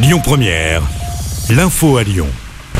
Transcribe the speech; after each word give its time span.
Lyon 0.00 0.20
Première, 0.22 0.82
l'info 1.50 1.96
à 1.96 2.04
Lyon. 2.04 2.28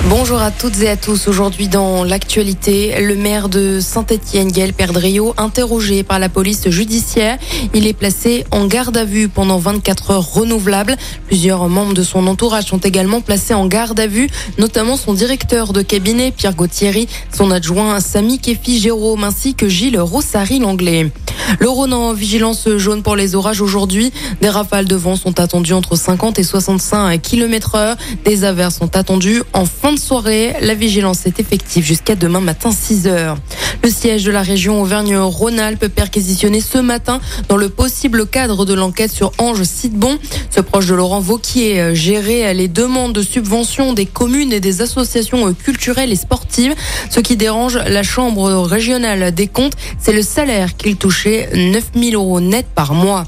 Bonjour 0.04 0.40
à 0.40 0.52
toutes 0.52 0.80
et 0.82 0.88
à 0.88 0.96
tous. 0.96 1.26
Aujourd'hui 1.26 1.66
dans 1.66 2.04
l'actualité, 2.04 2.94
le 3.00 3.16
maire 3.16 3.48
de 3.48 3.80
Saint-Étienne, 3.80 4.52
Gaël 4.52 4.72
Perdriau, 4.72 5.34
interrogé 5.36 6.04
par 6.04 6.20
la 6.20 6.28
police 6.28 6.70
judiciaire. 6.70 7.36
Il 7.74 7.88
est 7.88 7.92
placé 7.92 8.44
en 8.52 8.66
garde 8.66 8.96
à 8.96 9.04
vue 9.04 9.28
pendant 9.28 9.58
24 9.58 10.12
heures 10.12 10.32
renouvelables. 10.32 10.96
Plusieurs 11.26 11.68
membres 11.68 11.92
de 11.92 12.04
son 12.04 12.24
entourage 12.28 12.66
sont 12.66 12.78
également 12.78 13.20
placés 13.20 13.52
en 13.52 13.66
garde 13.66 13.98
à 13.98 14.06
vue, 14.06 14.28
notamment 14.56 14.96
son 14.96 15.12
directeur 15.12 15.72
de 15.72 15.82
cabinet, 15.82 16.30
Pierre 16.30 16.54
Gauthieri, 16.54 17.08
son 17.36 17.50
adjoint 17.50 17.98
Samy 17.98 18.38
Kefi 18.38 18.78
Jérôme, 18.78 19.24
ainsi 19.24 19.54
que 19.54 19.68
Gilles 19.68 19.98
Rossary-Langlais. 19.98 21.10
Le 21.58 21.68
Rhône 21.68 21.92
en 21.92 22.12
vigilance 22.12 22.68
jaune 22.76 23.02
pour 23.02 23.16
les 23.16 23.34
orages 23.34 23.60
aujourd'hui. 23.60 24.12
Des 24.40 24.48
rafales 24.48 24.86
de 24.86 24.96
vent 24.96 25.16
sont 25.16 25.40
attendues 25.40 25.72
entre 25.72 25.96
50 25.96 26.38
et 26.38 26.42
65 26.42 27.20
km 27.20 27.74
heure. 27.74 27.96
Des 28.24 28.44
averses 28.44 28.76
sont 28.78 28.96
attendues 28.96 29.42
en 29.52 29.64
fin 29.64 29.92
de 29.92 29.98
soirée. 29.98 30.54
La 30.60 30.74
vigilance 30.74 31.26
est 31.26 31.40
effective 31.40 31.84
jusqu'à 31.84 32.14
demain 32.14 32.40
matin 32.40 32.70
6 32.72 33.06
heures. 33.06 33.36
Le 33.82 33.90
siège 33.90 34.24
de 34.24 34.30
la 34.30 34.42
région 34.42 34.82
Auvergne-Rhône-Alpes 34.82 35.88
perquisitionné 35.88 36.60
ce 36.60 36.78
matin 36.78 37.20
dans 37.48 37.56
le 37.56 37.68
possible 37.68 38.26
cadre 38.26 38.64
de 38.64 38.74
l'enquête 38.74 39.12
sur 39.12 39.32
Ange 39.38 39.62
Sidebon. 39.62 40.18
Ce 40.50 40.60
proche 40.60 40.86
de 40.86 40.94
Laurent 40.94 41.20
Vauquier 41.20 41.94
gérait 41.94 42.52
les 42.54 42.68
demandes 42.68 43.12
de 43.12 43.22
subventions 43.22 43.92
des 43.92 44.06
communes 44.06 44.52
et 44.52 44.60
des 44.60 44.82
associations 44.82 45.52
culturelles 45.54 46.12
et 46.12 46.16
sportives. 46.16 46.74
Ce 47.10 47.20
qui 47.20 47.36
dérange 47.36 47.76
la 47.76 48.02
Chambre 48.02 48.50
régionale 48.62 49.32
des 49.32 49.46
comptes, 49.46 49.74
c'est 50.00 50.12
le 50.12 50.22
salaire 50.22 50.76
qu'il 50.76 50.96
touchait, 50.96 51.48
9 51.54 51.84
000 51.94 52.12
euros 52.14 52.40
net 52.40 52.66
par 52.74 52.94
mois. 52.94 53.26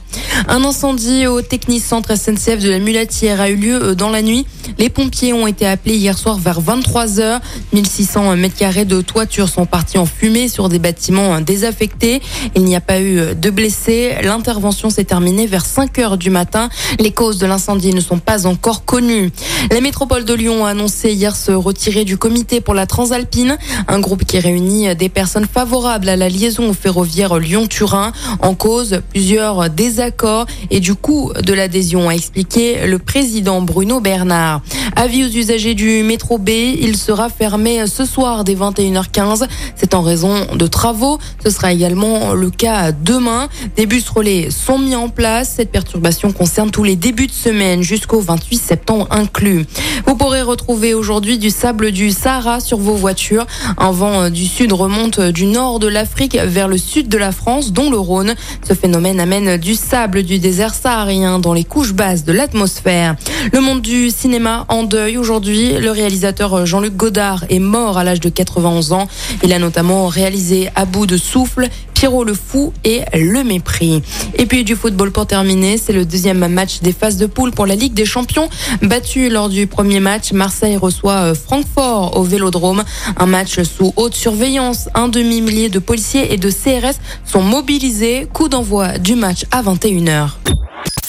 Un 0.48 0.64
incendie 0.64 1.26
au 1.26 1.42
Technicentre 1.42 2.16
SNCF 2.16 2.62
de 2.62 2.70
la 2.70 2.78
Mulatière 2.78 3.40
a 3.40 3.50
eu 3.50 3.56
lieu 3.56 3.94
dans 3.94 4.08
la 4.08 4.22
nuit. 4.22 4.46
Les 4.78 4.88
pompiers 4.88 5.32
ont 5.32 5.46
été 5.46 5.66
appelés 5.66 5.96
hier 5.96 6.16
soir 6.16 6.38
vers 6.38 6.60
23 6.60 7.06
h 7.06 7.40
1600 7.72 8.36
mètres 8.36 8.56
carrés 8.56 8.84
de 8.84 9.00
toiture 9.00 9.48
sont 9.48 9.66
partis 9.66 9.98
en 9.98 10.06
fumée 10.06 10.48
sur 10.48 10.68
des 10.68 10.78
bâtiments 10.78 11.40
désaffectés. 11.40 12.22
Il 12.54 12.64
n'y 12.64 12.76
a 12.76 12.80
pas 12.80 13.00
eu 13.00 13.34
de 13.34 13.50
blessés. 13.50 14.14
L'intervention 14.22 14.88
s'est 14.88 15.04
terminée 15.04 15.46
vers 15.46 15.66
5 15.66 15.98
heures 15.98 16.16
du 16.16 16.30
matin. 16.30 16.68
Les 16.98 17.10
causes 17.10 17.38
de 17.38 17.46
l'incendie 17.46 17.92
ne 17.92 18.00
sont 18.00 18.18
pas 18.18 18.46
encore 18.46 18.84
connues. 18.84 19.30
La 19.70 19.80
métropole 19.80 20.24
de 20.24 20.34
Lyon 20.34 20.64
a 20.64 20.70
annoncé 20.70 21.12
hier 21.12 21.36
se 21.36 21.52
retirer 21.52 22.04
du 22.04 22.16
comité 22.16 22.60
pour 22.60 22.74
la 22.74 22.86
Transalpine, 22.86 23.58
un 23.88 24.00
groupe 24.00 24.24
qui 24.24 24.38
réunit 24.38 24.94
des 24.96 25.08
personnes 25.08 25.46
favorables 25.52 26.08
à 26.08 26.16
la 26.16 26.28
liaison 26.28 26.72
ferroviaire 26.72 27.38
Lyon-Turin. 27.38 28.12
En 28.40 28.54
cause, 28.54 29.02
plusieurs 29.12 29.68
désaccords 29.68 30.29
et 30.70 30.80
du 30.80 30.94
coût 30.94 31.32
de 31.42 31.52
l'adhésion, 31.52 32.08
a 32.08 32.14
expliqué 32.14 32.86
le 32.86 32.98
président 32.98 33.62
Bruno 33.62 34.00
Bernard. 34.00 34.62
Avis 34.96 35.24
aux 35.24 35.28
usagers 35.28 35.74
du 35.74 36.02
métro 36.02 36.38
B, 36.38 36.50
il 36.50 36.96
sera 36.96 37.28
fermé 37.28 37.86
ce 37.86 38.04
soir 38.04 38.44
dès 38.44 38.54
21h15. 38.54 39.46
C'est 39.76 39.94
en 39.94 40.02
raison 40.02 40.46
de 40.54 40.66
travaux. 40.66 41.18
Ce 41.44 41.50
sera 41.50 41.72
également 41.72 42.34
le 42.34 42.50
cas 42.50 42.92
demain. 42.92 43.48
Des 43.76 43.86
bus 43.86 44.08
relais 44.08 44.50
sont 44.50 44.78
mis 44.78 44.94
en 44.94 45.08
place. 45.08 45.54
Cette 45.56 45.70
perturbation 45.70 46.32
concerne 46.32 46.70
tous 46.70 46.84
les 46.84 46.96
débuts 46.96 47.26
de 47.26 47.32
semaine 47.32 47.82
jusqu'au 47.82 48.20
28 48.20 48.56
septembre 48.56 49.06
inclus. 49.10 49.66
Vous 50.06 50.16
pourrez 50.16 50.42
retrouver 50.42 50.94
aujourd'hui 50.94 51.38
du 51.38 51.50
sable 51.50 51.92
du 51.92 52.10
Sahara 52.10 52.60
sur 52.60 52.78
vos 52.78 52.94
voitures. 52.94 53.46
Un 53.78 53.92
vent 53.92 54.30
du 54.30 54.46
sud 54.46 54.72
remonte 54.72 55.20
du 55.20 55.46
nord 55.46 55.78
de 55.78 55.88
l'Afrique 55.88 56.36
vers 56.36 56.68
le 56.68 56.78
sud 56.78 57.08
de 57.08 57.18
la 57.18 57.32
France, 57.32 57.72
dont 57.72 57.90
le 57.90 57.98
Rhône. 57.98 58.34
Ce 58.66 58.74
phénomène 58.74 59.20
amène 59.20 59.56
du 59.56 59.74
sable 59.74 60.22
du 60.22 60.38
désert 60.38 60.74
saharien 60.74 61.38
dans 61.38 61.54
les 61.54 61.64
couches 61.64 61.92
basses 61.92 62.24
de 62.24 62.32
l'atmosphère. 62.32 63.16
Le 63.52 63.60
monde 63.60 63.80
du 63.80 64.10
cinéma 64.10 64.66
en 64.68 64.82
deuil 64.82 65.16
aujourd'hui. 65.16 65.72
Le 65.72 65.90
réalisateur 65.90 66.66
Jean-Luc 66.66 66.94
Godard 66.94 67.44
est 67.48 67.58
mort 67.58 67.96
à 67.96 68.04
l'âge 68.04 68.20
de 68.20 68.28
91 68.28 68.92
ans. 68.92 69.08
Il 69.42 69.52
a 69.52 69.58
notamment 69.58 70.08
réalisé 70.08 70.68
À 70.76 70.84
bout 70.84 71.06
de 71.06 71.16
souffle, 71.16 71.68
Pierrot 71.94 72.24
le 72.24 72.34
Fou 72.34 72.72
et 72.84 73.00
Le 73.14 73.42
Mépris. 73.42 74.02
Et 74.34 74.44
puis 74.44 74.62
du 74.62 74.76
football 74.76 75.10
pour 75.10 75.26
terminer, 75.26 75.78
c'est 75.78 75.94
le 75.94 76.04
deuxième 76.04 76.46
match 76.48 76.80
des 76.80 76.92
phases 76.92 77.16
de 77.16 77.26
poule 77.26 77.50
pour 77.50 77.66
la 77.66 77.74
Ligue 77.74 77.94
des 77.94 78.04
Champions. 78.04 78.48
Battu 78.82 79.30
lors 79.30 79.48
du 79.48 79.66
premier 79.66 80.00
match, 80.00 80.32
Marseille 80.32 80.76
reçoit 80.76 81.34
Francfort 81.34 82.16
au 82.18 82.22
Vélodrome. 82.22 82.84
Un 83.16 83.26
match 83.26 83.62
sous 83.62 83.94
haute 83.96 84.14
surveillance. 84.14 84.88
Un 84.94 85.08
demi-millier 85.08 85.70
de 85.70 85.78
policiers 85.78 86.32
et 86.32 86.36
de 86.36 86.50
CRS 86.50 86.98
sont 87.24 87.42
mobilisés. 87.42 88.28
Coup 88.32 88.48
d'envoi 88.48 88.98
du 88.98 89.14
match 89.14 89.44
à 89.50 89.62
21h. 89.62 90.59